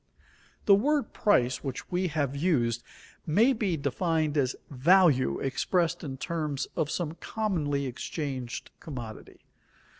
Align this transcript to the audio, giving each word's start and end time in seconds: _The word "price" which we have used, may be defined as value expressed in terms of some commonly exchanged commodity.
_The 0.65 0.73
word 0.73 1.13
"price" 1.13 1.63
which 1.63 1.91
we 1.91 2.07
have 2.07 2.35
used, 2.35 2.81
may 3.27 3.53
be 3.53 3.77
defined 3.77 4.35
as 4.35 4.55
value 4.71 5.37
expressed 5.39 6.03
in 6.03 6.17
terms 6.17 6.65
of 6.75 6.89
some 6.89 7.11
commonly 7.19 7.85
exchanged 7.85 8.71
commodity. 8.79 9.45